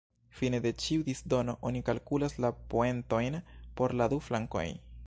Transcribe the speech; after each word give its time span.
Fine 0.37 0.59
de 0.65 0.69
ĉiu 0.85 1.03
"disdono" 1.09 1.55
oni 1.71 1.83
kalkulas 1.91 2.35
la 2.47 2.53
poentojn 2.73 3.41
por 3.81 3.99
la 4.03 4.11
du 4.15 4.23
flankoj. 4.33 4.69